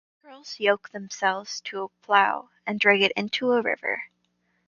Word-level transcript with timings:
Girls 0.23 0.59
yoke 0.59 0.89
themselves 0.89 1.61
to 1.61 1.83
a 1.83 1.89
plough 2.03 2.49
and 2.65 2.79
drag 2.79 3.03
it 3.03 3.11
into 3.11 3.51
a 3.51 3.61
river. 3.61 4.05